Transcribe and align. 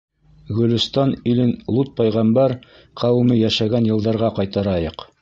Гөлөстан 0.59 1.13
илен 1.33 1.53
Лут 1.77 1.93
пәйғәмбәр 2.01 2.57
ҡәүеме 3.03 3.41
йәшәгән 3.45 3.93
йылдарға 3.95 4.35
ҡайтарайыҡ. 4.43 5.09